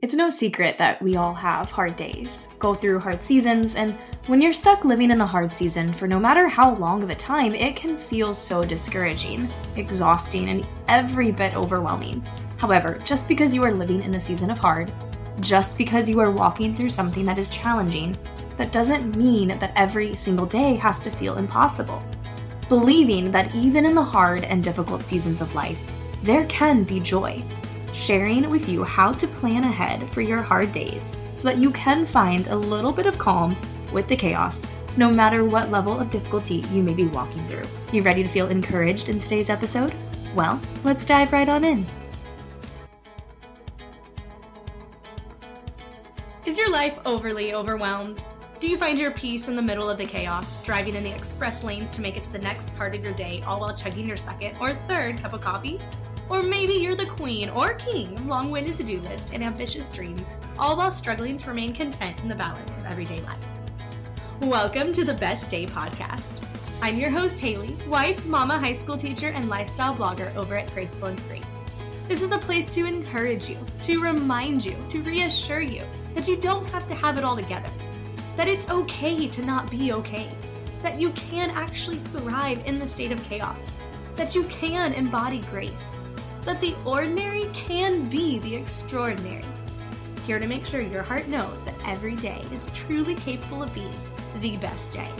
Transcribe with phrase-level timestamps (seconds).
[0.00, 4.40] It's no secret that we all have hard days, go through hard seasons, and when
[4.40, 7.52] you're stuck living in the hard season for no matter how long of a time,
[7.52, 12.24] it can feel so discouraging, exhausting, and every bit overwhelming.
[12.58, 14.92] However, just because you are living in a season of hard,
[15.40, 18.16] just because you are walking through something that is challenging,
[18.56, 22.00] that doesn't mean that every single day has to feel impossible.
[22.68, 25.80] Believing that even in the hard and difficult seasons of life,
[26.22, 27.42] there can be joy
[27.92, 32.04] sharing with you how to plan ahead for your hard days so that you can
[32.04, 33.56] find a little bit of calm
[33.92, 37.66] with the chaos, no matter what level of difficulty you may be walking through.
[37.92, 39.94] You ready to feel encouraged in today's episode?
[40.34, 41.86] Well, let's dive right on in.
[46.44, 48.24] Is your life overly overwhelmed?
[48.58, 51.62] Do you find your peace in the middle of the chaos, driving in the express
[51.62, 54.16] lanes to make it to the next part of your day, all while chugging your
[54.16, 55.78] second or third cup of coffee?
[56.30, 59.88] Or maybe you're the queen or king of long winded to do lists and ambitious
[59.88, 60.28] dreams,
[60.58, 63.38] all while struggling to remain content in the balance of everyday life.
[64.40, 66.34] Welcome to the Best Day Podcast.
[66.82, 71.08] I'm your host, Haley, wife, mama, high school teacher, and lifestyle blogger over at Graceful
[71.08, 71.40] and Free.
[72.08, 76.36] This is a place to encourage you, to remind you, to reassure you that you
[76.36, 77.70] don't have to have it all together,
[78.36, 80.30] that it's okay to not be okay,
[80.82, 83.78] that you can actually thrive in the state of chaos,
[84.16, 85.96] that you can embody grace
[86.48, 89.44] that the ordinary can be the extraordinary.
[90.26, 94.00] Here to make sure your heart knows that every day is truly capable of being
[94.40, 95.10] the best day.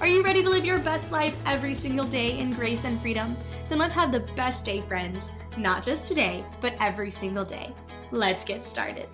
[0.00, 3.36] Are you ready to live your best life every single day in grace and freedom?
[3.68, 5.30] Then let's have the best day, friends.
[5.56, 7.72] Not just today, but every single day.
[8.10, 9.08] Let's get started.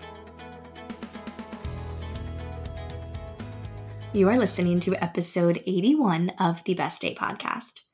[4.13, 7.84] You are listening to episode 81 of the Best Day Podcast.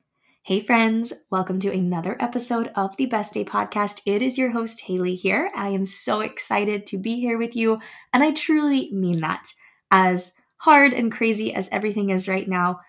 [0.43, 4.01] Hey, friends, welcome to another episode of the Best Day Podcast.
[4.07, 5.51] It is your host, Haley, here.
[5.53, 7.79] I am so excited to be here with you,
[8.11, 9.53] and I truly mean that.
[9.91, 12.79] As hard and crazy as everything is right now,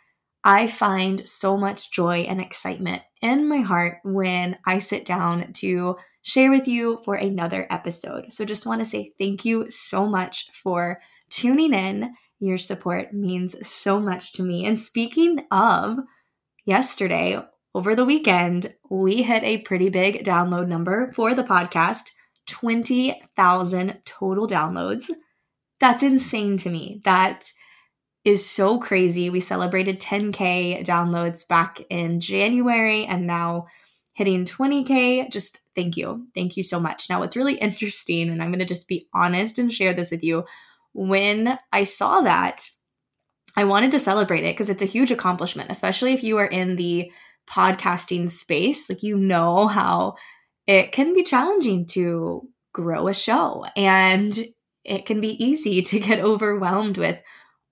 [0.42, 5.98] I find so much joy and excitement in my heart when I sit down to
[6.22, 8.32] share with you for another episode.
[8.32, 12.14] So, just want to say thank you so much for tuning in.
[12.40, 14.64] Your support means so much to me.
[14.64, 15.98] And speaking of,
[16.64, 17.40] yesterday,
[17.74, 22.10] over the weekend, we hit a pretty big download number for the podcast
[22.46, 25.10] 20,000 total downloads.
[25.80, 27.00] That's insane to me.
[27.04, 27.50] That
[28.24, 29.30] is so crazy.
[29.30, 33.66] We celebrated 10K downloads back in January and now
[34.14, 35.30] hitting 20K.
[35.30, 36.26] Just thank you.
[36.34, 37.08] Thank you so much.
[37.08, 40.22] Now, what's really interesting, and I'm going to just be honest and share this with
[40.22, 40.44] you,
[40.92, 42.68] when I saw that,
[43.56, 46.76] I wanted to celebrate it because it's a huge accomplishment, especially if you are in
[46.76, 47.10] the
[47.48, 48.88] podcasting space.
[48.88, 50.14] Like, you know how
[50.66, 54.46] it can be challenging to grow a show and
[54.84, 57.20] it can be easy to get overwhelmed with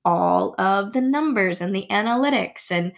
[0.04, 2.92] all of the numbers and the analytics and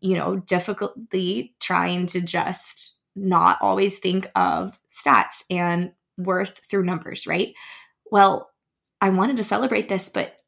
[0.00, 7.26] you know difficultly trying to just not always think of stats and worth through numbers
[7.26, 7.52] right
[8.10, 8.50] well
[9.02, 10.39] i wanted to celebrate this but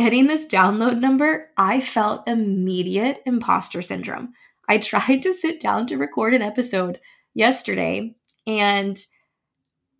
[0.00, 4.32] hitting this download number, I felt immediate imposter syndrome.
[4.68, 7.00] I tried to sit down to record an episode
[7.34, 8.14] yesterday
[8.46, 8.98] and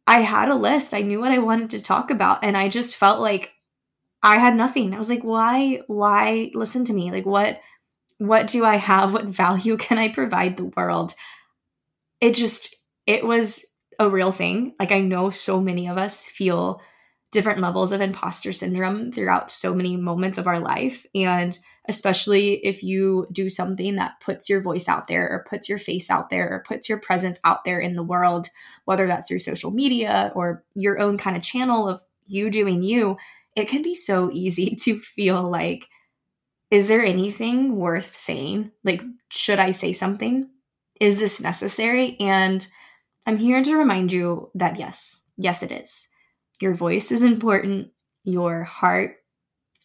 [0.06, 0.94] I had a list.
[0.94, 3.52] I knew what I wanted to talk about and I just felt like
[4.22, 4.94] I had nothing.
[4.94, 7.10] I was like, "Why why listen to me?
[7.10, 7.60] Like what
[8.18, 9.14] what do I have?
[9.14, 11.14] What value can I provide the world?"
[12.20, 13.64] It just it was
[13.98, 14.74] a real thing.
[14.78, 16.80] Like I know so many of us feel
[17.32, 21.06] different levels of imposter syndrome throughout so many moments of our life.
[21.14, 21.56] And
[21.88, 26.10] especially if you do something that puts your voice out there or puts your face
[26.10, 28.48] out there or puts your presence out there in the world,
[28.84, 33.16] whether that's through social media or your own kind of channel of you doing you,
[33.56, 35.88] it can be so easy to feel like,
[36.70, 38.70] is there anything worth saying?
[38.84, 40.48] Like, should I say something?
[41.00, 42.16] Is this necessary?
[42.20, 42.64] And
[43.26, 46.08] I'm here to remind you that yes, yes, it is.
[46.60, 47.90] Your voice is important.
[48.24, 49.16] Your heart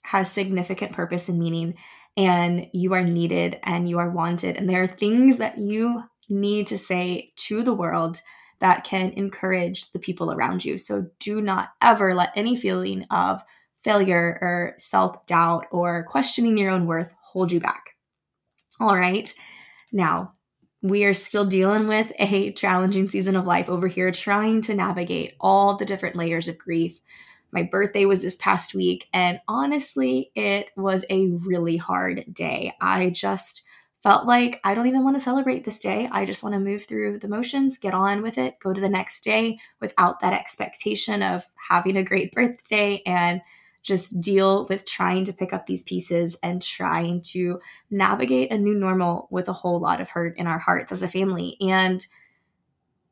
[0.03, 1.75] has significant purpose and meaning,
[2.15, 4.57] and you are needed and you are wanted.
[4.57, 8.21] And there are things that you need to say to the world
[8.59, 10.77] that can encourage the people around you.
[10.77, 13.41] So do not ever let any feeling of
[13.79, 17.91] failure or self doubt or questioning your own worth hold you back.
[18.79, 19.33] All right.
[19.91, 20.33] Now,
[20.85, 25.33] we are still dealing with a challenging season of life over here, trying to navigate
[25.39, 26.99] all the different layers of grief.
[27.51, 32.75] My birthday was this past week, and honestly, it was a really hard day.
[32.79, 33.63] I just
[34.03, 36.07] felt like I don't even want to celebrate this day.
[36.11, 38.87] I just want to move through the motions, get on with it, go to the
[38.87, 43.41] next day without that expectation of having a great birthday and
[43.85, 48.75] just deal with trying to pick up these pieces and trying to navigate a new
[48.75, 51.55] normal with a whole lot of hurt in our hearts as a family.
[51.61, 52.05] And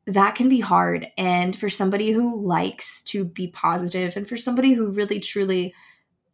[0.06, 1.06] that can be hard.
[1.16, 5.74] And for somebody who likes to be positive and for somebody who really truly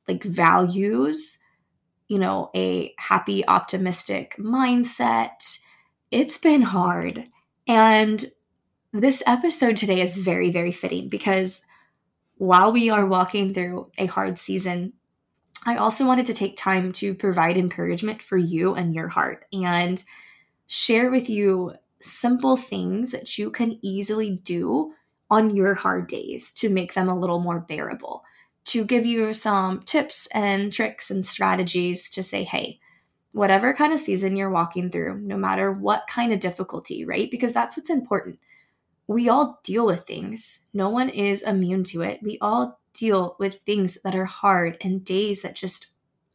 [0.09, 1.39] like values
[2.11, 5.61] you know, a happy, optimistic mindset.
[6.11, 7.29] It's been hard.
[7.69, 8.33] And
[8.93, 11.63] this episode today is very, very fitting because
[12.41, 14.95] while we are walking through a hard season,
[15.67, 20.03] I also wanted to take time to provide encouragement for you and your heart and
[20.67, 24.95] share with you simple things that you can easily do
[25.29, 28.25] on your hard days to make them a little more bearable
[28.65, 32.81] to give you some tips and tricks and strategies to say, hey,
[33.33, 37.31] whatever kind of season you're walking through, no matter what kind of difficulty, right?
[37.31, 38.39] Because that's what's important.
[39.11, 42.21] We all deal with things, no one is immune to it.
[42.23, 45.89] We all deal with things that are hard and days that just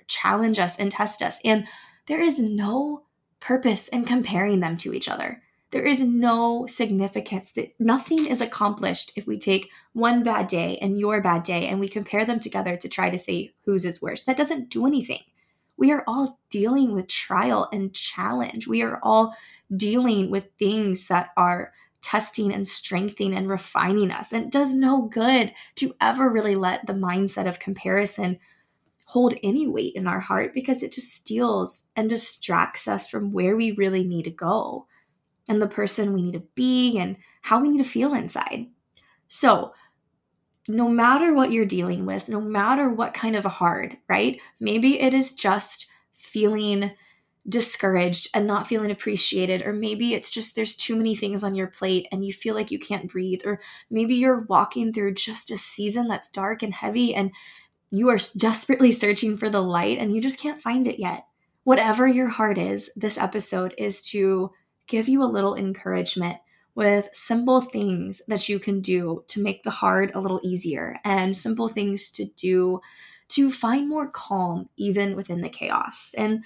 [0.07, 1.39] challenge us and test us.
[1.45, 1.69] And
[2.07, 3.03] there is no
[3.39, 5.41] purpose in comparing them to each other.
[5.71, 10.99] There is no significance that nothing is accomplished if we take one bad day and
[10.99, 14.23] your bad day and we compare them together to try to say whose is worse.
[14.23, 15.21] That doesn't do anything.
[15.77, 18.67] We are all dealing with trial and challenge.
[18.67, 19.33] We are all
[19.73, 21.71] dealing with things that are
[22.05, 24.31] testing and strengthening and refining us.
[24.31, 28.37] And it does no good to ever really let the mindset of comparison
[29.05, 33.55] hold any weight in our heart because it just steals and distracts us from where
[33.55, 34.85] we really need to go
[35.49, 38.67] and the person we need to be and how we need to feel inside.
[39.27, 39.73] So,
[40.67, 44.39] no matter what you're dealing with, no matter what kind of a hard, right?
[44.59, 46.91] Maybe it is just feeling
[47.47, 51.67] discouraged and not feeling appreciated or maybe it's just there's too many things on your
[51.67, 53.61] plate and you feel like you can't breathe or
[53.91, 57.31] maybe you're walking through just a season that's dark and heavy and
[57.91, 61.25] you are desperately searching for the light and you just can't find it yet.
[61.63, 64.51] Whatever your heart is, this episode is to
[64.87, 66.37] give you a little encouragement
[66.75, 71.35] with simple things that you can do to make the hard a little easier and
[71.35, 72.81] simple things to do
[73.27, 76.13] to find more calm even within the chaos.
[76.17, 76.43] And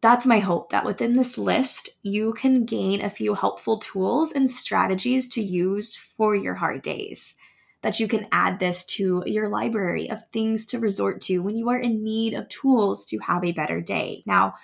[0.00, 4.50] that's my hope that within this list, you can gain a few helpful tools and
[4.50, 7.34] strategies to use for your hard days.
[7.82, 11.68] That you can add this to your library of things to resort to when you
[11.68, 14.24] are in need of tools to have a better day.
[14.26, 14.54] Now,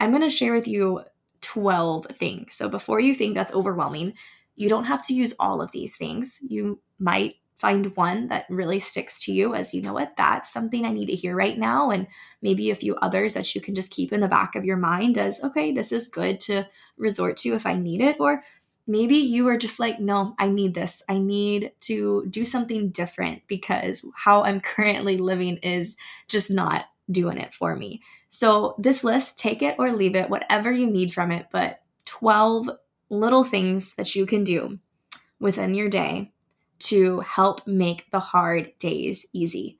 [0.00, 1.02] I'm going to share with you
[1.40, 2.54] 12 things.
[2.54, 4.14] So before you think that's overwhelming,
[4.56, 6.40] you don't have to use all of these things.
[6.48, 10.16] You might find one that really sticks to you as you know what?
[10.16, 11.90] That's something I need to hear right now.
[11.90, 12.06] And
[12.42, 15.18] maybe a few others that you can just keep in the back of your mind
[15.18, 16.66] as okay this is good to
[16.96, 18.16] resort to if I need it.
[18.18, 18.42] Or
[18.86, 21.02] maybe you are just like no I need this.
[21.08, 25.96] I need to do something different because how I'm currently living is
[26.28, 28.02] just not doing it for me.
[28.28, 32.68] So, this list, take it or leave it, whatever you need from it, but 12
[33.08, 34.80] little things that you can do
[35.38, 36.33] within your day
[36.84, 39.78] to help make the hard days easy.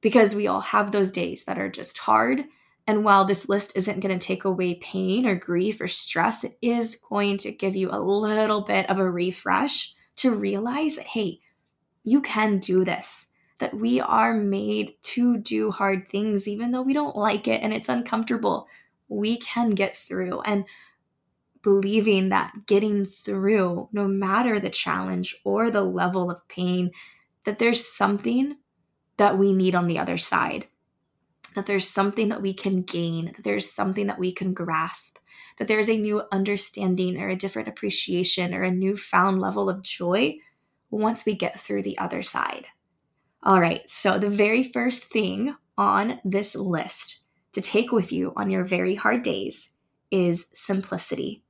[0.00, 2.44] Because we all have those days that are just hard.
[2.86, 6.58] And while this list isn't going to take away pain or grief or stress, it
[6.60, 11.40] is going to give you a little bit of a refresh to realize that, hey,
[12.02, 13.28] you can do this
[13.58, 17.72] that we are made to do hard things, even though we don't like it and
[17.72, 18.68] it's uncomfortable.
[19.08, 20.40] We can get through.
[20.42, 20.64] And
[21.64, 26.92] believing that getting through, no matter the challenge or the level of pain,
[27.44, 28.56] that there's something
[29.16, 30.66] that we need on the other side,
[31.54, 35.18] that there's something that we can gain, that there's something that we can grasp,
[35.58, 40.36] that there's a new understanding or a different appreciation or a newfound level of joy
[40.90, 42.66] once we get through the other side.
[43.42, 47.20] All right, so the very first thing on this list
[47.52, 49.70] to take with you on your very hard days
[50.10, 51.43] is simplicity.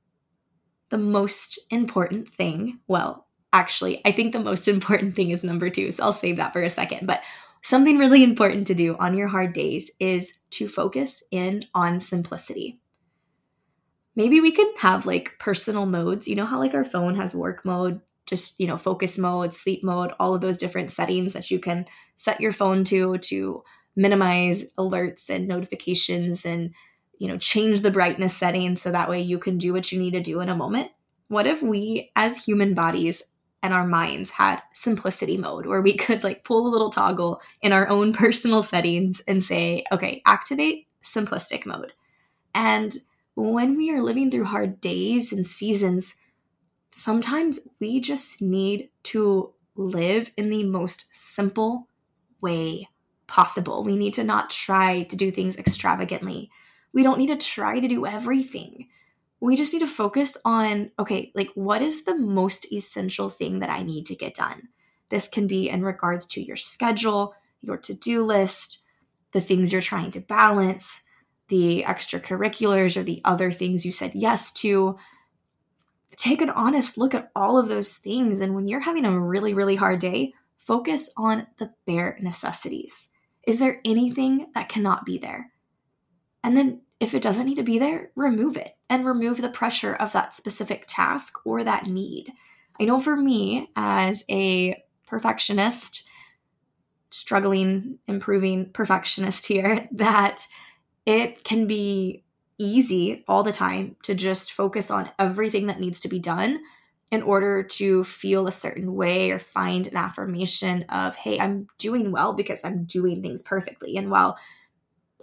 [0.89, 5.91] The most important thing, well, actually, I think the most important thing is number two,
[5.91, 7.07] so I'll save that for a second.
[7.07, 7.23] But
[7.61, 12.79] something really important to do on your hard days is to focus in on simplicity.
[14.15, 16.27] Maybe we could have like personal modes.
[16.27, 19.83] You know how like our phone has work mode, just you know focus mode sleep
[19.83, 23.63] mode all of those different settings that you can set your phone to to
[23.95, 26.73] minimize alerts and notifications and
[27.19, 30.13] you know change the brightness settings so that way you can do what you need
[30.13, 30.91] to do in a moment
[31.27, 33.23] what if we as human bodies
[33.63, 37.73] and our minds had simplicity mode where we could like pull a little toggle in
[37.73, 41.93] our own personal settings and say okay activate simplistic mode
[42.53, 42.95] and
[43.35, 46.15] when we are living through hard days and seasons,
[46.91, 51.89] sometimes we just need to live in the most simple
[52.41, 52.87] way
[53.27, 53.83] possible.
[53.83, 56.49] We need to not try to do things extravagantly.
[56.95, 58.87] We don't need to try to do everything.
[59.41, 63.69] We just need to focus on okay, like what is the most essential thing that
[63.69, 64.69] I need to get done?
[65.09, 68.79] This can be in regards to your schedule, your to do list,
[69.33, 71.03] the things you're trying to balance,
[71.49, 74.97] the extracurriculars, or the other things you said yes to.
[76.15, 78.39] Take an honest look at all of those things.
[78.39, 83.09] And when you're having a really, really hard day, focus on the bare necessities.
[83.45, 85.51] Is there anything that cannot be there?
[86.41, 89.93] And then if it doesn't need to be there, remove it and remove the pressure
[89.93, 92.31] of that specific task or that need.
[92.79, 96.07] I know for me, as a perfectionist,
[97.11, 100.47] struggling, improving perfectionist here, that
[101.05, 102.23] it can be
[102.57, 106.59] easy all the time to just focus on everything that needs to be done
[107.11, 112.11] in order to feel a certain way or find an affirmation of, hey, I'm doing
[112.11, 113.95] well because I'm doing things perfectly.
[113.97, 114.37] And while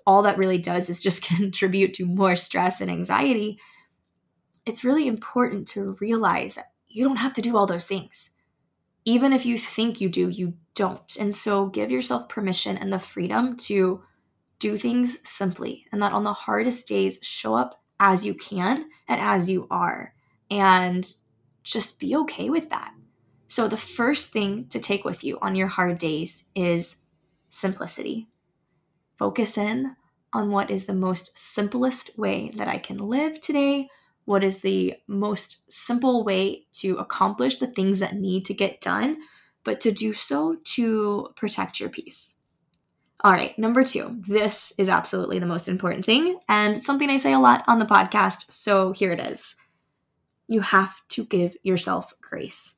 [0.07, 3.59] all that really does is just contribute to more stress and anxiety,
[4.65, 8.35] it's really important to realize that you don't have to do all those things.
[9.05, 11.17] Even if you think you do, you don't.
[11.19, 14.03] And so give yourself permission and the freedom to
[14.59, 19.21] do things simply and that on the hardest days, show up as you can and
[19.21, 20.15] as you are.
[20.51, 21.13] And
[21.65, 22.93] just be okay with that.
[23.49, 26.97] So, the first thing to take with you on your hard days is
[27.51, 28.29] simplicity.
[29.23, 29.95] Focus in
[30.33, 33.87] on what is the most simplest way that I can live today.
[34.25, 39.19] What is the most simple way to accomplish the things that need to get done,
[39.63, 42.35] but to do so to protect your peace.
[43.23, 44.21] All right, number two.
[44.27, 47.85] This is absolutely the most important thing, and something I say a lot on the
[47.85, 48.51] podcast.
[48.51, 49.55] So here it is
[50.49, 52.75] you have to give yourself grace.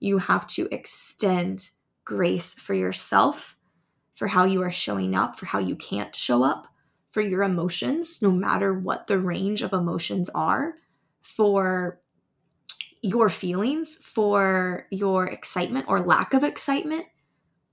[0.00, 1.68] You have to extend
[2.06, 3.58] grace for yourself,
[4.14, 6.66] for how you are showing up, for how you can't show up,
[7.10, 10.74] for your emotions, no matter what the range of emotions are,
[11.20, 12.00] for
[13.02, 17.06] your feelings, for your excitement or lack of excitement.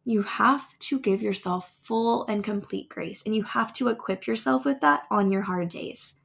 [0.04, 4.66] You have to give yourself full and complete grace, and you have to equip yourself
[4.66, 6.16] with that on your hard days.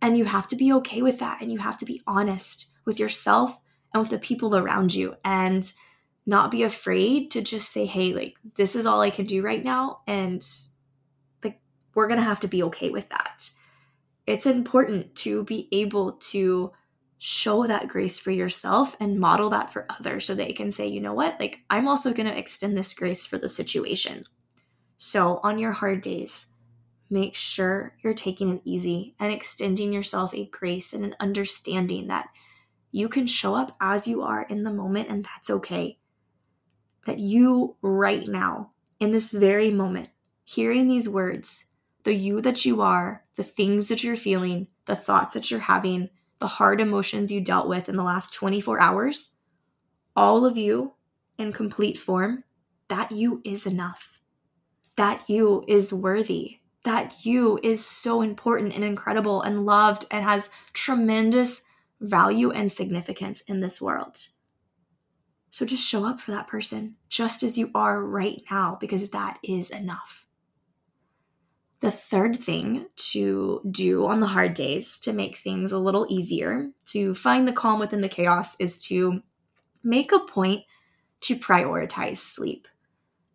[0.00, 1.40] And you have to be okay with that.
[1.40, 3.58] And you have to be honest with yourself
[3.92, 5.72] and with the people around you and
[6.28, 9.64] not be afraid to just say, hey, like, this is all I can do right
[9.64, 10.00] now.
[10.06, 10.46] And
[11.42, 11.58] like,
[11.94, 13.50] we're going to have to be okay with that.
[14.26, 16.72] It's important to be able to
[17.16, 21.00] show that grace for yourself and model that for others so they can say, you
[21.00, 24.24] know what, like, I'm also going to extend this grace for the situation.
[24.98, 26.48] So, on your hard days,
[27.08, 32.28] make sure you're taking it easy and extending yourself a grace and an understanding that
[32.92, 35.97] you can show up as you are in the moment and that's okay.
[37.08, 40.10] That you, right now, in this very moment,
[40.44, 41.66] hearing these words,
[42.04, 46.10] the you that you are, the things that you're feeling, the thoughts that you're having,
[46.38, 49.34] the hard emotions you dealt with in the last 24 hours,
[50.14, 50.94] all of you
[51.38, 52.44] in complete form,
[52.88, 54.20] that you is enough.
[54.96, 60.48] That you is worthy that you is so important and incredible and loved and has
[60.72, 61.62] tremendous
[62.00, 64.28] value and significance in this world.
[65.50, 69.38] So just show up for that person just as you are right now because that
[69.42, 70.26] is enough.
[71.80, 76.70] The third thing to do on the hard days to make things a little easier,
[76.86, 79.22] to find the calm within the chaos, is to
[79.84, 80.64] make a point
[81.20, 82.66] to prioritize sleep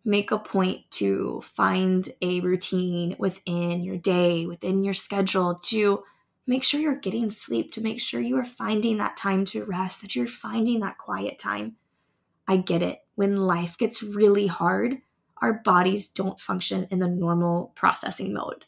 [0.04, 6.02] make a point to find a routine within your day, within your schedule to
[6.46, 10.02] make sure you're getting sleep, to make sure you are finding that time to rest,
[10.02, 11.76] that you're finding that quiet time.
[12.46, 12.98] I get it.
[13.14, 14.98] When life gets really hard,
[15.40, 18.64] our bodies don't function in the normal processing mode.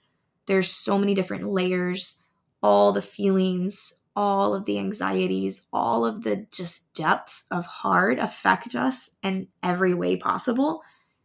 [0.46, 2.22] There's so many different layers,
[2.62, 8.74] all the feelings, all of the anxieties, all of the just depths of hard affect
[8.74, 10.82] us in every way possible.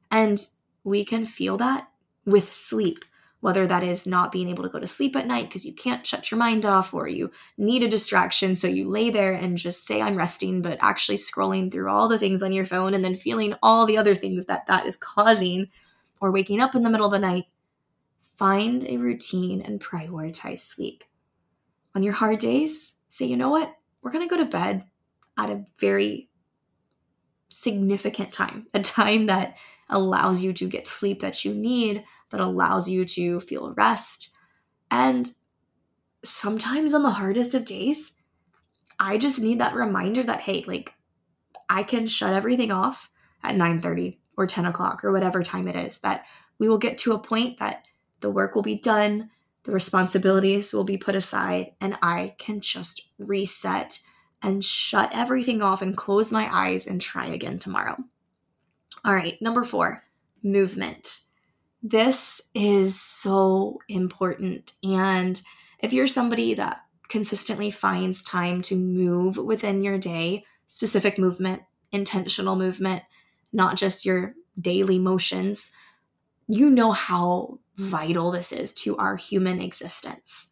[0.10, 0.46] And
[0.84, 1.88] we can feel that
[2.26, 3.06] with sleep,
[3.42, 6.06] whether that is not being able to go to sleep at night because you can't
[6.06, 8.56] shut your mind off or you need a distraction.
[8.56, 12.20] So you lay there and just say, I'm resting, but actually scrolling through all the
[12.20, 15.68] things on your phone and then feeling all the other things that that is causing
[16.22, 17.46] or waking up in the middle of the night.
[18.38, 21.04] Find a routine and prioritize sleep.
[21.96, 23.76] On your hard days, say, you know what?
[24.02, 24.86] We're going to go to bed
[25.38, 26.30] at a very
[27.50, 29.56] significant time, a time that
[29.90, 34.30] allows you to get sleep that you need, that allows you to feel rest.
[34.90, 35.34] And
[36.24, 38.14] sometimes on the hardest of days,
[39.00, 40.94] I just need that reminder that, hey, like
[41.70, 43.10] I can shut everything off
[43.44, 46.26] at 9 30 or 10 o'clock or whatever time it is, that
[46.60, 47.86] we will get to a point that
[48.20, 49.30] the work will be done,
[49.64, 54.00] the responsibilities will be put aside, and I can just reset
[54.42, 57.98] and shut everything off and close my eyes and try again tomorrow.
[59.04, 60.04] All right, number four,
[60.44, 61.22] movement.
[61.84, 64.74] This is so important.
[64.84, 65.42] And
[65.80, 72.56] if you're somebody that consistently finds time to move within your day, specific movement, intentional
[72.56, 73.04] movement,
[73.52, 75.72] not just your daily motions,
[76.48, 80.50] you know how vital this is to our human existence.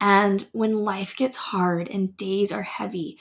[0.00, 3.18] And when life gets hard and days are heavy,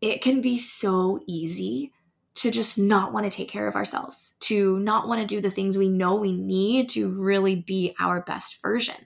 [0.00, 1.92] it can be so easy
[2.40, 5.50] to just not want to take care of ourselves, to not want to do the
[5.50, 8.96] things we know we need to really be our best version.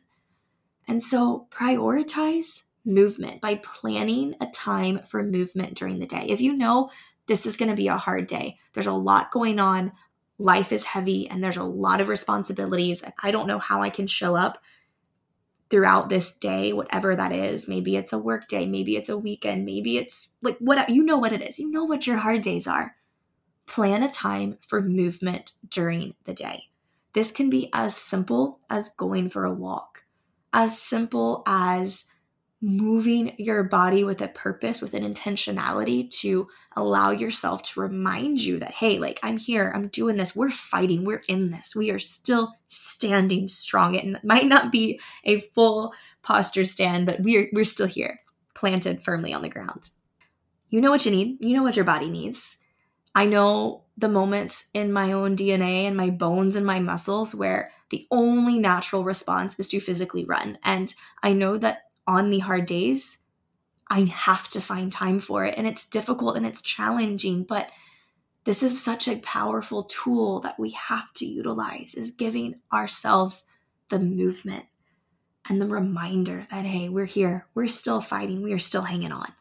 [0.86, 6.26] And so prioritize movement by planning a time for movement during the day.
[6.28, 6.90] If you know
[7.26, 9.90] this is going to be a hard day, there's a lot going on,
[10.38, 13.90] life is heavy, and there's a lot of responsibilities, and I don't know how I
[13.90, 14.62] can show up
[15.70, 17.66] throughout this day, whatever that is.
[17.66, 21.18] Maybe it's a work day, maybe it's a weekend, maybe it's like what you know
[21.18, 21.58] what it is.
[21.58, 22.94] You know what your hard days are.
[23.66, 26.64] Plan a time for movement during the day.
[27.12, 30.04] This can be as simple as going for a walk,
[30.52, 32.06] as simple as
[32.60, 38.58] moving your body with a purpose, with an intentionality to allow yourself to remind you
[38.58, 41.98] that, hey, like I'm here, I'm doing this, we're fighting, we're in this, we are
[41.98, 43.94] still standing strong.
[43.94, 45.92] It might not be a full
[46.22, 48.20] posture stand, but we're we're still here,
[48.54, 49.90] planted firmly on the ground.
[50.70, 52.58] You know what you need, you know what your body needs.
[53.14, 57.70] I know the moments in my own DNA and my bones and my muscles where
[57.90, 60.58] the only natural response is to physically run.
[60.64, 60.92] And
[61.22, 63.18] I know that on the hard days,
[63.88, 65.54] I have to find time for it.
[65.56, 67.70] And it's difficult and it's challenging, but
[68.44, 73.46] this is such a powerful tool that we have to utilize is giving ourselves
[73.88, 74.66] the movement
[75.48, 79.32] and the reminder that, hey, we're here, we're still fighting, we are still hanging on.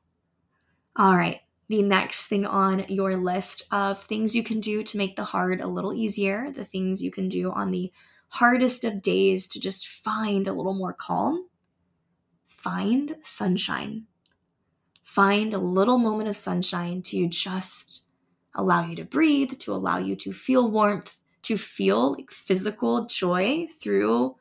[0.95, 1.41] All right,
[1.73, 5.59] the next thing on your list of things you can do to make the hard
[5.59, 7.91] a little easier, the things you can do on the
[8.27, 11.47] hardest of days to just find a little more calm
[12.63, 14.05] find sunshine.
[15.03, 18.03] Find a little moment of sunshine to just
[18.55, 23.67] allow you to breathe, to allow you to feel warmth, to feel like physical joy
[23.81, 24.37] through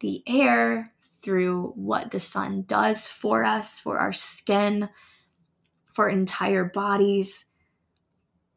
[0.00, 4.90] the air, through what the sun does for us, for our skin,
[5.94, 7.46] for entire bodies.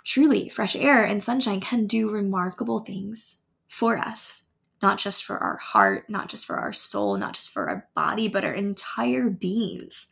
[0.04, 4.44] Truly, fresh air and sunshine can do remarkable things for us
[4.82, 8.28] not just for our heart, not just for our soul, not just for our body,
[8.28, 10.08] but our entire beings.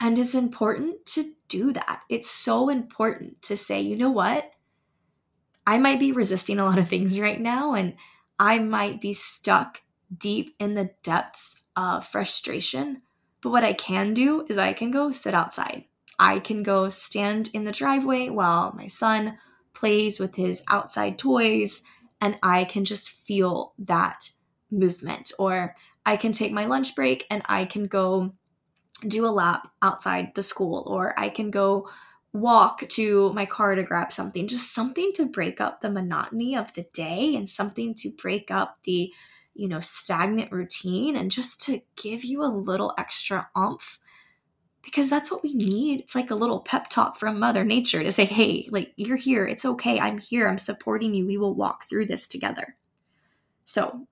[0.00, 2.02] And it's important to do that.
[2.08, 4.50] It's so important to say, you know what?
[5.66, 7.94] I might be resisting a lot of things right now, and
[8.38, 9.82] I might be stuck
[10.16, 13.02] deep in the depths of frustration.
[13.42, 15.84] But what I can do is I can go sit outside.
[16.20, 19.38] I can go stand in the driveway while my son
[19.72, 21.82] plays with his outside toys
[22.20, 24.28] and I can just feel that
[24.70, 25.32] movement.
[25.38, 28.34] Or I can take my lunch break and I can go
[29.08, 31.88] do a lap outside the school, or I can go
[32.34, 36.74] walk to my car to grab something, just something to break up the monotony of
[36.74, 39.10] the day and something to break up the,
[39.54, 43.98] you know, stagnant routine and just to give you a little extra oomph
[44.82, 46.00] because that's what we need.
[46.00, 49.46] It's like a little pep talk from Mother Nature to say, hey, like, you're here.
[49.46, 50.00] It's okay.
[50.00, 50.48] I'm here.
[50.48, 51.26] I'm supporting you.
[51.26, 52.76] We will walk through this together.
[53.64, 54.06] So,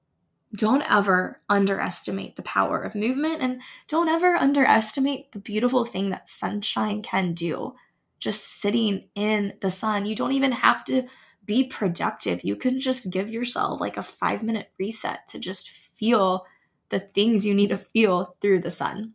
[0.54, 6.28] don't ever underestimate the power of movement and don't ever underestimate the beautiful thing that
[6.28, 7.74] sunshine can do.
[8.18, 11.02] Just sitting in the sun, you don't even have to
[11.44, 12.44] be productive.
[12.44, 16.46] You can just give yourself like a five minute reset to just feel
[16.88, 19.14] the things you need to feel through the sun.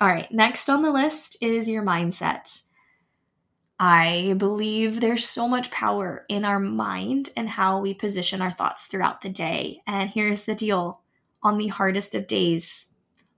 [0.00, 2.62] All right, next on the list is your mindset.
[3.78, 8.86] I believe there's so much power in our mind and how we position our thoughts
[8.86, 9.82] throughout the day.
[9.86, 11.02] And here's the deal
[11.42, 12.90] on the hardest of days,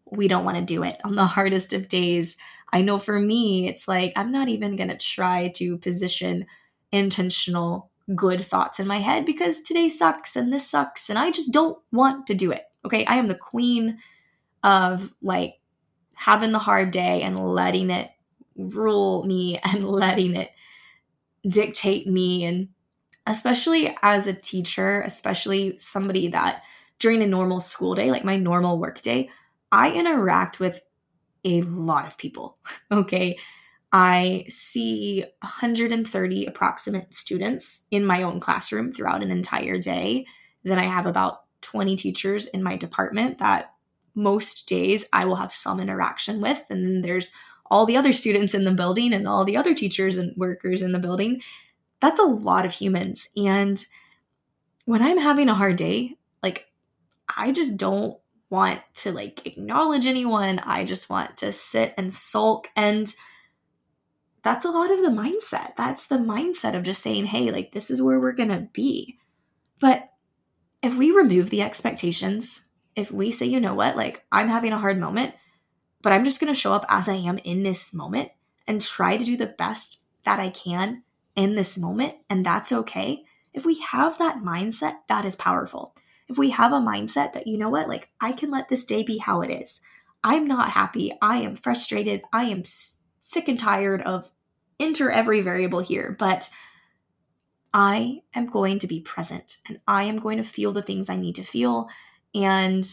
[0.05, 1.01] we don't want to do it.
[1.05, 2.37] On the hardest of days,
[2.73, 6.47] I know for me, it's like I'm not even going to try to position
[6.93, 11.53] intentional good thoughts in my head because today sucks and this sucks and I just
[11.53, 12.65] don't want to do it.
[12.85, 13.05] Okay.
[13.07, 13.99] I am the queen
[14.63, 15.55] of like
[16.25, 18.11] having the hard day and letting it
[18.57, 20.51] rule me and letting it
[21.49, 22.69] dictate me and
[23.27, 26.63] especially as a teacher especially somebody that
[26.99, 29.29] during a normal school day like my normal work day
[29.73, 30.83] I interact with
[31.45, 32.59] a lot of people.
[32.93, 33.39] Okay.
[33.95, 40.25] I see 130 approximate students in my own classroom throughout an entire day.
[40.65, 43.72] Then I have about 20 teachers in my department that
[44.15, 46.65] most days I will have some interaction with.
[46.71, 47.33] And then there's
[47.67, 50.93] all the other students in the building and all the other teachers and workers in
[50.93, 51.41] the building.
[52.01, 53.29] That's a lot of humans.
[53.37, 53.85] And
[54.85, 56.67] when I'm having a hard day, like
[57.35, 58.19] I just don't
[58.51, 60.59] want to like acknowledge anyone.
[60.59, 63.15] I just want to sit and sulk and
[64.43, 65.77] that's a lot of the mindset.
[65.77, 69.19] That's the mindset of just saying, hey, like, this is where we're going to be.
[69.79, 70.11] But
[70.83, 74.79] if we remove the expectations, if we say, you know what, like, I'm having a
[74.79, 75.35] hard moment,
[76.03, 78.31] but I'm just going to show up as I am in this moment
[78.67, 81.03] and try to do the best that I can
[81.35, 83.25] in this moment, and that's okay.
[83.55, 85.95] If we have that mindset, that is powerful.
[86.29, 89.03] If we have a mindset that, you know what, like, I can let this day
[89.03, 89.81] be how it is.
[90.25, 91.13] I'm not happy.
[91.21, 92.23] I am frustrated.
[92.33, 94.31] I am sick and tired of
[94.79, 96.49] enter every variable here, but
[97.75, 101.17] I am going to be present and I am going to feel the things I
[101.17, 101.89] need to feel.
[102.35, 102.89] And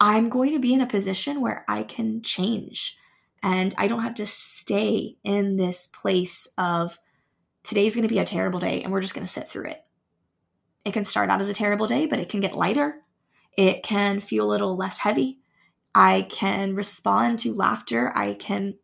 [0.00, 2.98] I'm going to be in a position where I can change
[3.42, 6.98] and I don't have to stay in this place of
[7.62, 9.84] today's going to be a terrible day and we're just going to sit through it.
[10.84, 13.02] It can start out as a terrible day, but it can get lighter.
[13.56, 15.40] It can feel a little less heavy.
[15.94, 18.12] I can respond to laughter.
[18.16, 18.74] I can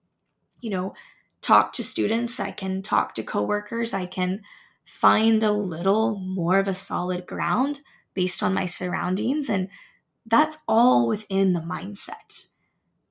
[0.61, 0.95] you know,
[1.40, 4.43] talk to students, I can talk to coworkers, I can
[4.85, 7.81] find a little more of a solid ground
[8.14, 9.49] based on my surroundings.
[9.49, 9.68] And
[10.27, 12.46] that's all within the mindset.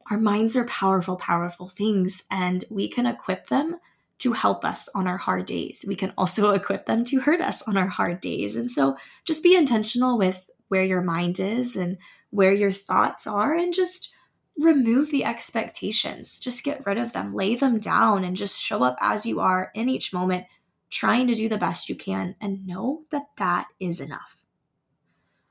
[0.09, 3.77] Our minds are powerful, powerful things, and we can equip them
[4.19, 5.85] to help us on our hard days.
[5.87, 8.55] We can also equip them to hurt us on our hard days.
[8.55, 11.97] And so just be intentional with where your mind is and
[12.31, 14.13] where your thoughts are, and just
[14.59, 16.39] remove the expectations.
[16.39, 19.71] Just get rid of them, lay them down, and just show up as you are
[19.73, 20.45] in each moment,
[20.91, 24.43] trying to do the best you can, and know that that is enough.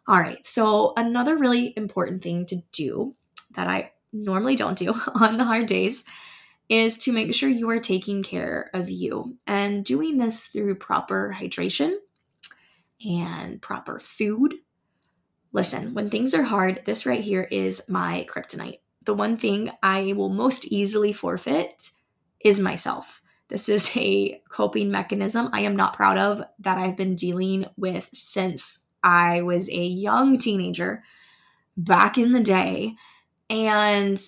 [0.09, 3.15] All right, so another really important thing to do
[3.53, 6.03] that I normally don't do on the hard days
[6.69, 11.37] is to make sure you are taking care of you and doing this through proper
[11.39, 11.95] hydration
[13.07, 14.55] and proper food.
[15.53, 20.13] Listen, when things are hard, this right here is my kryptonite the one thing I
[20.13, 21.89] will most easily forfeit
[22.45, 23.23] is myself.
[23.49, 28.11] This is a coping mechanism I am not proud of that I've been dealing with
[28.13, 31.03] since I was a young teenager
[31.77, 32.95] back in the day.
[33.49, 34.21] And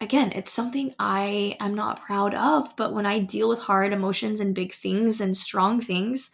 [0.00, 4.40] again, it's something I am not proud of, but when I deal with hard emotions
[4.40, 6.30] and big things and strong things,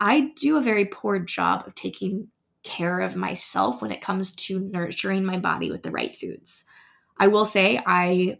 [0.00, 2.28] I do a very poor job of taking
[2.62, 6.66] care of myself when it comes to nurturing my body with the right foods.
[7.16, 8.38] I will say I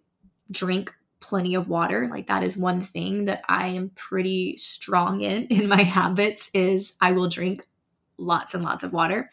[0.50, 2.08] drink plenty of water.
[2.10, 6.94] Like that is one thing that I am pretty strong in in my habits is
[7.00, 7.66] I will drink
[8.18, 9.30] lots and lots of water.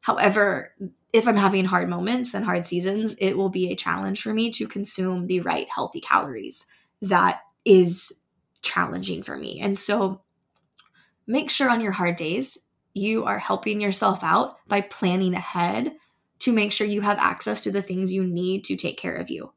[0.00, 0.74] However,
[1.12, 4.50] if I'm having hard moments and hard seasons, it will be a challenge for me
[4.52, 6.66] to consume the right healthy calories.
[7.02, 8.12] That is
[8.62, 9.60] challenging for me.
[9.60, 10.22] And so
[11.26, 12.58] make sure on your hard days
[12.94, 15.92] you are helping yourself out by planning ahead
[16.40, 19.30] to make sure you have access to the things you need to take care of
[19.30, 19.52] you.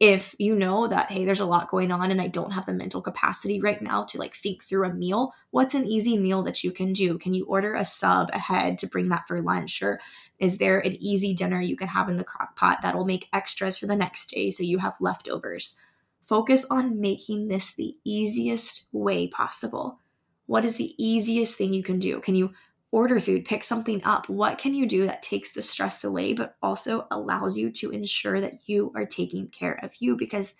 [0.00, 2.72] If you know that, hey, there's a lot going on and I don't have the
[2.72, 6.62] mental capacity right now to like think through a meal, what's an easy meal that
[6.62, 7.18] you can do?
[7.18, 9.82] Can you order a sub ahead to bring that for lunch?
[9.82, 10.00] Or
[10.38, 13.76] is there an easy dinner you can have in the crock pot that'll make extras
[13.76, 15.80] for the next day so you have leftovers?
[16.22, 19.98] Focus on making this the easiest way possible.
[20.46, 22.20] What is the easiest thing you can do?
[22.20, 22.52] Can you
[22.90, 24.28] order food, pick something up.
[24.28, 28.40] What can you do that takes the stress away, but also allows you to ensure
[28.40, 30.56] that you are taking care of you because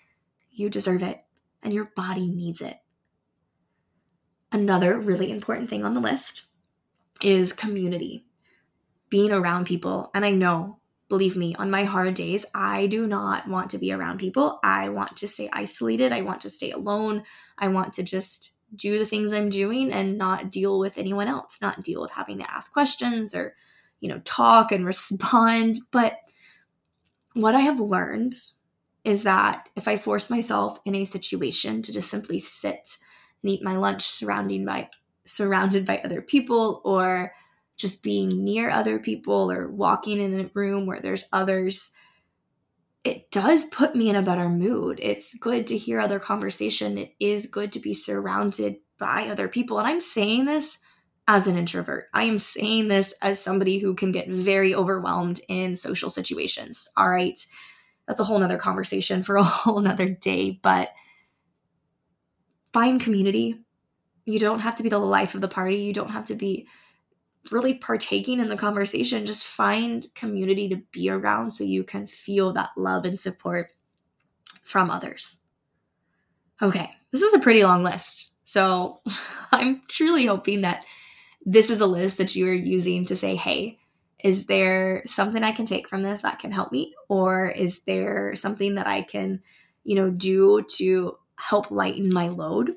[0.51, 1.23] you deserve it
[1.63, 2.77] and your body needs it?
[4.51, 6.43] Another really important thing on the list
[7.21, 8.25] is community,
[9.09, 10.09] being around people.
[10.13, 13.91] And I know, believe me, on my hard days, I do not want to be
[13.91, 14.59] around people.
[14.63, 16.11] I want to stay isolated.
[16.11, 17.23] I want to stay alone.
[17.57, 21.57] I want to just do the things I'm doing and not deal with anyone else,
[21.61, 23.55] not deal with having to ask questions or,
[23.99, 25.79] you know, talk and respond.
[25.91, 26.17] But
[27.33, 28.33] what I have learned
[29.03, 32.97] is that if I force myself in a situation to just simply sit
[33.41, 34.89] and eat my lunch surrounding by
[35.25, 37.33] surrounded by other people or
[37.77, 41.91] just being near other people or walking in a room where there's others
[43.03, 44.99] it does put me in a better mood.
[45.01, 46.97] It's good to hear other conversation.
[46.97, 49.79] It is good to be surrounded by other people.
[49.79, 50.79] And I'm saying this
[51.27, 52.09] as an introvert.
[52.13, 56.89] I am saying this as somebody who can get very overwhelmed in social situations.
[56.97, 57.39] All right.
[58.07, 60.91] That's a whole nother conversation for a whole nother day, but
[62.73, 63.63] find community.
[64.25, 65.77] You don't have to be the life of the party.
[65.77, 66.67] You don't have to be
[67.51, 69.25] really partaking in the conversation.
[69.25, 73.71] Just find community to be around so you can feel that love and support
[74.63, 75.41] from others.
[76.61, 78.31] Okay, this is a pretty long list.
[78.43, 78.99] So
[79.51, 80.85] I'm truly hoping that
[81.45, 83.79] this is a list that you are using to say, hey,
[84.23, 86.93] is there something I can take from this that can help me?
[87.07, 89.41] Or is there something that I can,
[89.83, 92.75] you know, do to help lighten my load?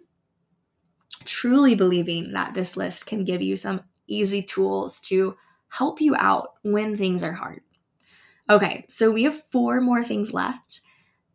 [1.25, 5.37] Truly believing that this list can give you some easy tools to
[5.69, 7.63] help you out when things are hard.
[8.51, 10.81] Okay, so we have four more things left.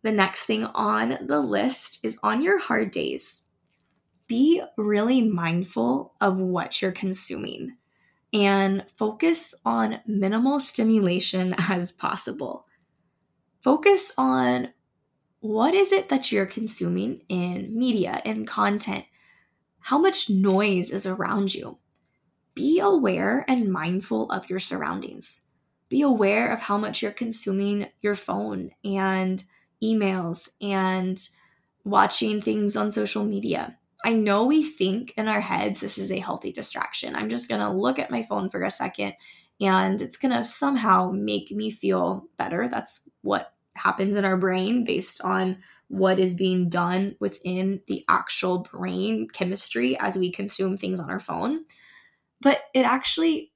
[0.03, 3.47] The next thing on the list is on your hard days,
[4.27, 7.77] be really mindful of what you're consuming
[8.33, 12.65] and focus on minimal stimulation as possible.
[13.63, 14.69] Focus on
[15.39, 19.05] what is it that you're consuming in media and content?
[19.79, 21.77] How much noise is around you?
[22.57, 25.43] Be aware and mindful of your surroundings.
[25.89, 29.43] Be aware of how much you're consuming your phone and
[29.83, 31.21] emails and
[31.83, 33.77] watching things on social media.
[34.03, 37.15] I know we think in our heads this is a healthy distraction.
[37.15, 39.13] I'm just going to look at my phone for a second
[39.61, 42.67] and it's going to somehow make me feel better.
[42.67, 48.67] That's what happens in our brain based on what is being done within the actual
[48.71, 51.65] brain chemistry as we consume things on our phone.
[52.41, 53.51] But it actually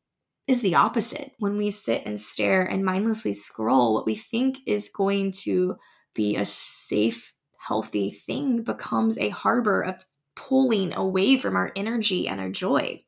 [0.47, 1.31] is the opposite.
[1.39, 5.77] When we sit and stare and mindlessly scroll, what we think is going to
[6.13, 12.39] be a safe, healthy thing becomes a harbor of pulling away from our energy and
[12.39, 13.03] our joy.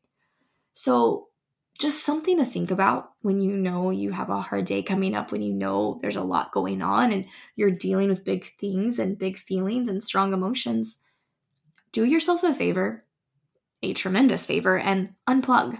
[0.73, 1.29] So,
[1.79, 5.31] just something to think about when you know you have a hard day coming up,
[5.31, 9.17] when you know there's a lot going on and you're dealing with big things and
[9.17, 10.99] big feelings and strong emotions.
[11.91, 13.02] Do yourself a favor,
[13.83, 15.79] a tremendous favor, and unplug.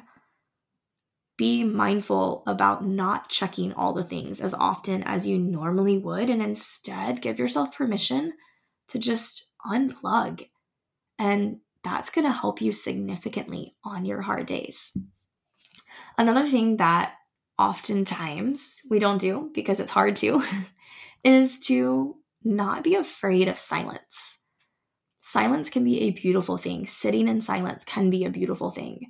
[1.36, 6.42] Be mindful about not checking all the things as often as you normally would, and
[6.42, 8.34] instead give yourself permission
[8.90, 10.46] to just unplug
[11.24, 14.96] and that's going to help you significantly on your hard days.
[16.18, 17.14] Another thing that
[17.58, 20.44] oftentimes we don't do because it's hard to
[21.24, 24.43] is to not be afraid of silence.
[25.26, 26.86] Silence can be a beautiful thing.
[26.86, 29.10] Sitting in silence can be a beautiful thing.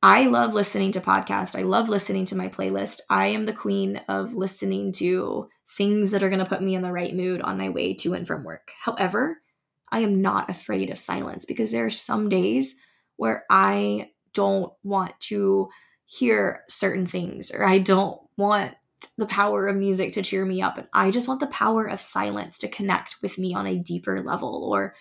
[0.00, 1.58] I love listening to podcasts.
[1.58, 3.00] I love listening to my playlist.
[3.10, 6.82] I am the queen of listening to things that are going to put me in
[6.82, 8.70] the right mood on my way to and from work.
[8.78, 9.42] However,
[9.90, 12.76] I am not afraid of silence because there are some days
[13.16, 15.68] where I don't want to
[16.06, 18.76] hear certain things or I don't want
[19.16, 22.00] the power of music to cheer me up and I just want the power of
[22.00, 24.94] silence to connect with me on a deeper level or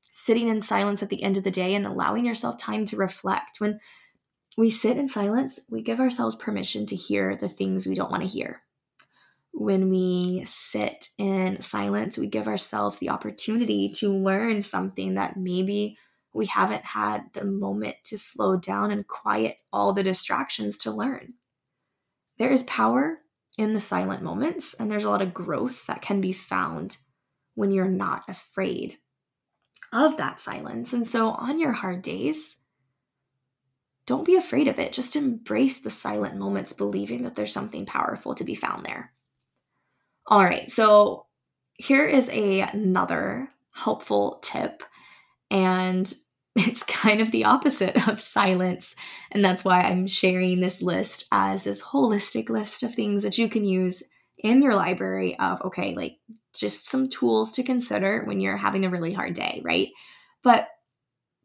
[0.00, 3.60] sitting in silence at the end of the day and allowing yourself time to reflect
[3.60, 3.80] when
[4.56, 8.22] we sit in silence we give ourselves permission to hear the things we don't want
[8.22, 8.62] to hear
[9.54, 15.96] when we sit in silence, we give ourselves the opportunity to learn something that maybe
[16.34, 21.34] we haven't had the moment to slow down and quiet all the distractions to learn.
[22.36, 23.20] There is power
[23.56, 26.96] in the silent moments, and there's a lot of growth that can be found
[27.54, 28.98] when you're not afraid
[29.92, 30.92] of that silence.
[30.92, 32.58] And so, on your hard days,
[34.06, 34.92] don't be afraid of it.
[34.92, 39.12] Just embrace the silent moments, believing that there's something powerful to be found there.
[40.26, 41.26] All right, so
[41.74, 44.82] here is a, another helpful tip,
[45.50, 46.12] and
[46.68, 48.94] it's kind of the opposite of silence.
[49.32, 53.48] And that's why I'm sharing this list as this holistic list of things that you
[53.48, 54.02] can use
[54.38, 56.16] in your library of, okay, like
[56.52, 59.88] just some tools to consider when you're having a really hard day, right?
[60.42, 60.68] But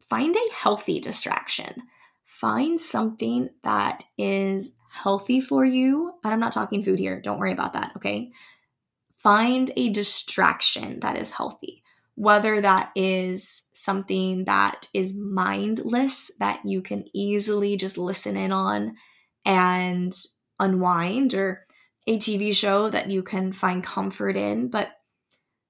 [0.08, 1.82] find a healthy distraction.
[2.24, 6.12] Find something that is healthy for you.
[6.22, 7.20] And I'm not talking food here.
[7.20, 8.30] Don't worry about that, okay?
[9.22, 11.82] find a distraction that is healthy,
[12.20, 18.94] whether that is something that is mindless that you can easily just listen in on
[19.46, 20.14] and
[20.58, 21.64] unwind, or
[22.06, 24.90] a TV show that you can find comfort in, but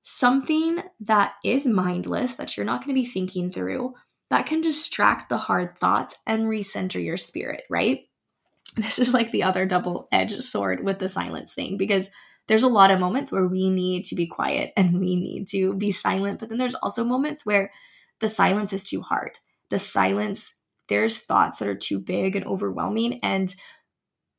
[0.03, 3.95] something that is mindless that you're not going to be thinking through
[4.31, 8.01] that can distract the hard thoughts and recenter your spirit, right?
[8.77, 12.11] This is like the other double edged sword with the silence thing because
[12.51, 15.73] there's a lot of moments where we need to be quiet and we need to
[15.75, 16.41] be silent.
[16.41, 17.73] But then there's also moments where
[18.19, 19.31] the silence is too hard.
[19.71, 20.57] The silence
[20.89, 23.55] there's thoughts that are too big and overwhelming and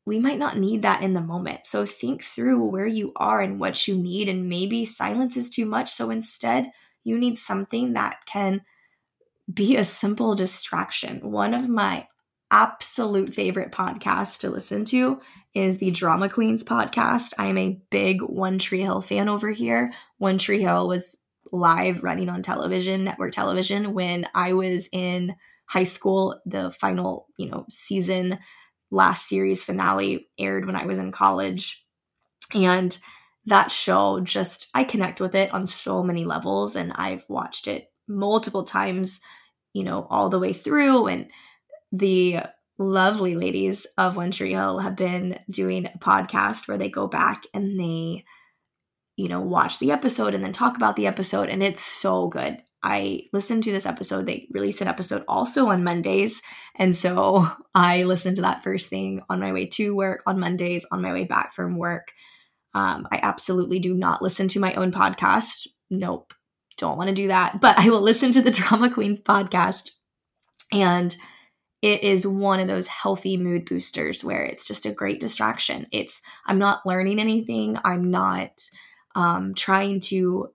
[0.05, 1.61] we might not need that in the moment.
[1.65, 5.65] So think through where you are and what you need and maybe silence is too
[5.65, 6.69] much so instead
[7.05, 8.61] you need something that can
[9.51, 11.31] be a simple distraction.
[11.31, 12.07] One of my
[12.51, 15.21] absolute favorite podcasts to listen to
[15.53, 17.33] is the Drama Queens podcast.
[17.37, 19.91] I am a big One Tree Hill fan over here.
[20.17, 25.35] One Tree Hill was live running on television, network television, when I was in
[25.65, 26.39] high school.
[26.45, 28.39] The final, you know, season
[28.91, 31.85] last series finale aired when I was in college.
[32.53, 32.97] And
[33.45, 37.91] that show just I connect with it on so many levels and I've watched it
[38.07, 39.21] multiple times,
[39.73, 41.27] you know, all the way through and
[41.91, 42.41] the
[42.81, 47.43] lovely ladies of One Tree Hill have been doing a podcast where they go back
[47.53, 48.25] and they,
[49.15, 51.49] you know, watch the episode and then talk about the episode.
[51.49, 52.61] And it's so good.
[52.83, 54.25] I listened to this episode.
[54.25, 56.41] They release an episode also on Mondays.
[56.75, 60.85] And so I listened to that first thing on my way to work on Mondays,
[60.91, 62.11] on my way back from work.
[62.73, 65.67] Um, I absolutely do not listen to my own podcast.
[65.89, 66.33] Nope,
[66.77, 67.59] don't want to do that.
[67.61, 69.91] But I will listen to the Drama Queens podcast.
[70.71, 71.15] And
[71.81, 75.87] it is one of those healthy mood boosters where it's just a great distraction.
[75.91, 77.77] It's, I'm not learning anything.
[77.83, 78.61] I'm not
[79.15, 80.49] um, trying to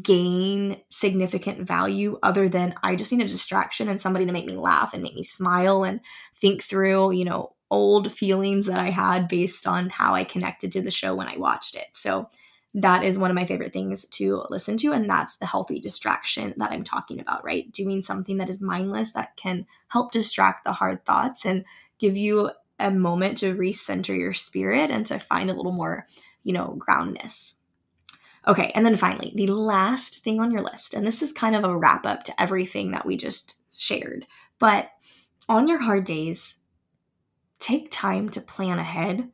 [0.00, 4.56] gain significant value other than I just need a distraction and somebody to make me
[4.56, 6.00] laugh and make me smile and
[6.40, 10.82] think through, you know, old feelings that I had based on how I connected to
[10.82, 11.86] the show when I watched it.
[11.92, 12.28] So
[12.74, 14.92] that is one of my favorite things to listen to.
[14.92, 17.70] And that's the healthy distraction that I'm talking about, right?
[17.70, 21.64] Doing something that is mindless that can help distract the hard thoughts and
[21.98, 26.06] give you a moment to recenter your spirit and to find a little more,
[26.42, 27.54] you know, groundness.
[28.48, 31.62] Okay, and then finally, the last thing on your list, and this is kind of
[31.62, 34.26] a wrap up to everything that we just shared,
[34.58, 34.90] but
[35.48, 36.58] on your hard days,
[37.58, 39.30] take time to plan ahead.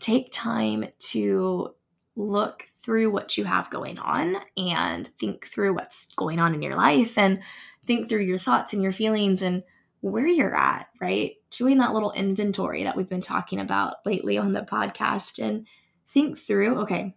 [0.00, 1.74] Take time to
[2.18, 6.74] look through what you have going on and think through what's going on in your
[6.74, 7.40] life and
[7.86, 9.62] think through your thoughts and your feelings and
[10.00, 11.36] where you're at, right?
[11.50, 15.66] Doing that little inventory that we've been talking about lately on the podcast and
[16.08, 17.14] think through okay,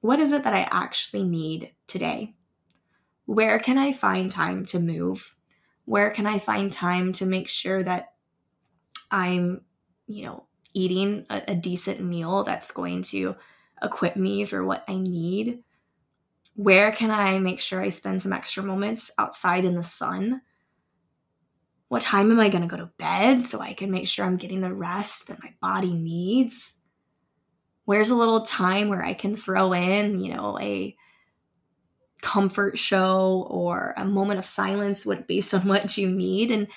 [0.00, 2.34] what is it that I actually need today?
[3.26, 5.36] Where can I find time to move?
[5.84, 8.14] Where can I find time to make sure that
[9.10, 9.60] I'm,
[10.06, 13.36] you know, eating a, a decent meal that's going to
[13.82, 15.62] equip me for what I need?
[16.54, 20.42] Where can I make sure I spend some extra moments outside in the sun?
[21.88, 24.36] What time am I going to go to bed so I can make sure I'm
[24.36, 26.80] getting the rest that my body needs?
[27.84, 30.96] Where's a little time where I can throw in, you know, a
[32.22, 36.68] comfort show or a moment of silence what based on what you need and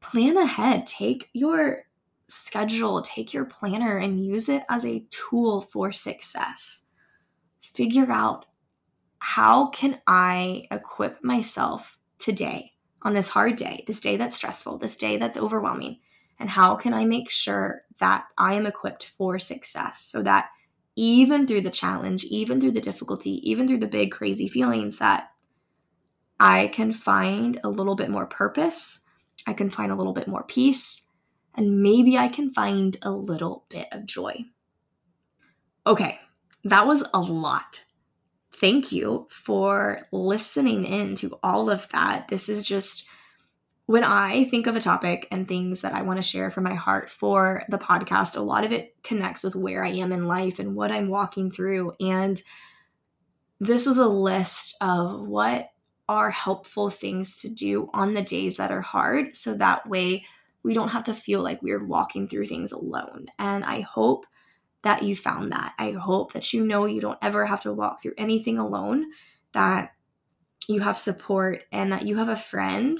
[0.00, 0.86] plan ahead.
[0.86, 1.85] Take your
[2.28, 6.84] schedule, take your planner and use it as a tool for success.
[7.60, 8.46] Figure out
[9.18, 14.96] how can I equip myself today on this hard day, this day that's stressful, this
[14.96, 15.98] day that's overwhelming,
[16.38, 20.48] and how can I make sure that I am equipped for success so that
[20.96, 25.30] even through the challenge, even through the difficulty, even through the big crazy feelings that
[26.40, 29.04] I can find a little bit more purpose,
[29.46, 31.05] I can find a little bit more peace,
[31.56, 34.44] and maybe I can find a little bit of joy.
[35.86, 36.18] Okay,
[36.64, 37.84] that was a lot.
[38.52, 42.28] Thank you for listening in to all of that.
[42.28, 43.06] This is just
[43.86, 46.74] when I think of a topic and things that I want to share from my
[46.74, 50.58] heart for the podcast, a lot of it connects with where I am in life
[50.58, 51.92] and what I'm walking through.
[52.00, 52.42] And
[53.60, 55.70] this was a list of what
[56.08, 59.36] are helpful things to do on the days that are hard.
[59.36, 60.24] So that way
[60.66, 63.28] we don't have to feel like we're walking through things alone.
[63.38, 64.26] And I hope
[64.82, 65.74] that you found that.
[65.78, 69.06] I hope that you know you don't ever have to walk through anything alone,
[69.52, 69.92] that
[70.66, 72.98] you have support and that you have a friend.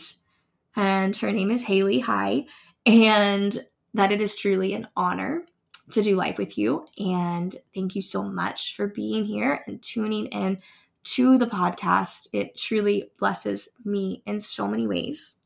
[0.77, 1.99] And her name is Haley.
[1.99, 2.47] Hi.
[2.87, 3.59] And
[3.95, 5.45] that it is truly an honor
[5.91, 6.87] to do life with you.
[7.01, 10.57] And thank you so much for being here and tuning in
[11.03, 12.29] to the podcast.
[12.33, 15.41] It truly blesses me in so many ways.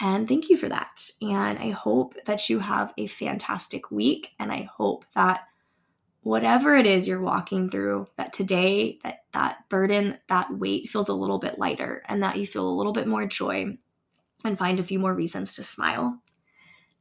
[0.00, 1.10] And thank you for that.
[1.20, 4.30] And I hope that you have a fantastic week.
[4.38, 5.46] And I hope that
[6.22, 11.14] whatever it is you're walking through, that today, that that burden, that weight feels a
[11.14, 13.76] little bit lighter and that you feel a little bit more joy
[14.44, 16.20] and find a few more reasons to smile.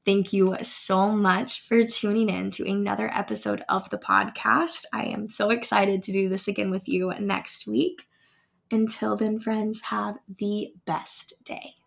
[0.06, 4.86] Thank you so much for tuning in to another episode of the podcast.
[4.94, 8.08] I am so excited to do this again with you next week.
[8.72, 11.79] Until then, friends, have the best day.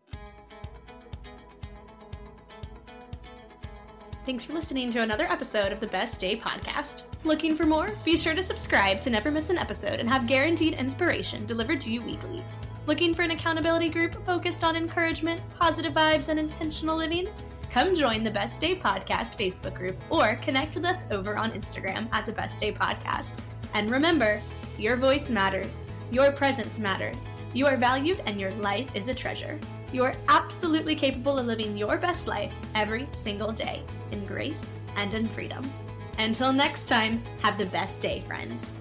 [4.24, 7.02] Thanks for listening to another episode of the Best Day podcast.
[7.24, 7.90] Looking for more?
[8.04, 11.90] Be sure to subscribe to never miss an episode and have guaranteed inspiration delivered to
[11.90, 12.44] you weekly.
[12.86, 17.30] Looking for an accountability group focused on encouragement, positive vibes, and intentional living?
[17.68, 22.06] Come join the Best Day Podcast Facebook group or connect with us over on Instagram
[22.12, 23.38] at the Best Day Podcast.
[23.74, 24.40] And remember,
[24.78, 29.58] your voice matters, your presence matters, you are valued, and your life is a treasure.
[29.92, 35.12] You are absolutely capable of living your best life every single day in grace and
[35.12, 35.70] in freedom.
[36.18, 38.76] Until next time, have the best day, friends.